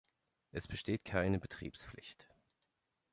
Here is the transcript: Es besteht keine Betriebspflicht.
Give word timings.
Es 0.51 0.67
besteht 0.67 1.05
keine 1.05 1.37
Betriebspflicht. 1.37 2.27